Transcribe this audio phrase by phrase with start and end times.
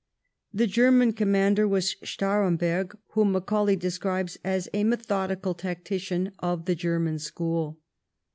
[0.51, 7.19] The German commander was Staremberg, whom Macaulay describes as' a methodical tactician of the German
[7.19, 7.77] school.'